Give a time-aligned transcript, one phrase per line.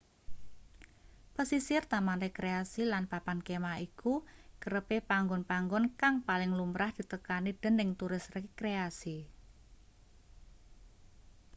[1.37, 4.13] pesisir taman rekreasi lan papan kemah iku
[4.61, 9.17] kerepe panggon-panggon kang paling lumrah ditekani dening turis rekreasi